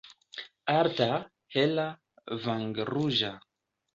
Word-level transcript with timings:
Alta, 0.75 1.07
hela, 1.57 1.85
vangruĝa. 2.47 3.33